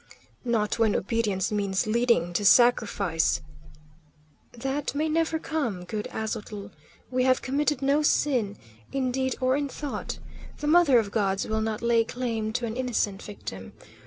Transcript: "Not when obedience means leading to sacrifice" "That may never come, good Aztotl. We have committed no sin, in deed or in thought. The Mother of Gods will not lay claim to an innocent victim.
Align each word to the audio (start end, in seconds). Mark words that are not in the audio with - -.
"Not 0.43 0.79
when 0.79 0.95
obedience 0.95 1.51
means 1.51 1.85
leading 1.85 2.33
to 2.33 2.43
sacrifice" 2.43 3.39
"That 4.65 4.95
may 4.95 5.07
never 5.07 5.37
come, 5.37 5.83
good 5.85 6.07
Aztotl. 6.11 6.71
We 7.11 7.23
have 7.25 7.43
committed 7.43 7.83
no 7.83 8.01
sin, 8.01 8.57
in 8.91 9.11
deed 9.11 9.35
or 9.39 9.55
in 9.55 9.69
thought. 9.69 10.17
The 10.57 10.65
Mother 10.65 10.97
of 10.97 11.11
Gods 11.11 11.47
will 11.47 11.61
not 11.61 11.83
lay 11.83 12.03
claim 12.03 12.51
to 12.53 12.65
an 12.65 12.77
innocent 12.77 13.21
victim. 13.21 13.73